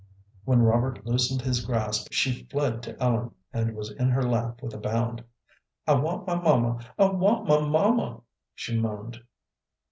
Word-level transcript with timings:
When 0.45 0.63
Robert 0.63 1.05
loosened 1.05 1.43
his 1.43 1.63
grasp 1.63 2.07
she 2.09 2.45
fled 2.49 2.81
to 2.81 2.99
Ellen, 2.99 3.35
and 3.53 3.75
was 3.75 3.91
in 3.91 4.09
her 4.09 4.23
lap 4.23 4.63
with 4.63 4.73
a 4.73 4.79
bound. 4.79 5.23
"I 5.87 5.93
want 5.93 6.25
my 6.25 6.33
mamma 6.33 6.83
I 6.97 7.05
want 7.05 7.45
my 7.45 7.59
mamma," 7.59 8.21
she 8.55 8.75
moaned. 8.79 9.21